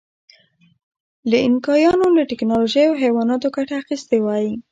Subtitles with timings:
[1.29, 4.47] که اینکایانو له ټکنالوژۍ او حیواناتو ګټه اخیستې وای.